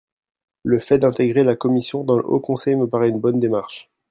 [0.63, 3.87] Le fait d’intégrer la commission dans le Haut conseil me paraît une bonne démarche.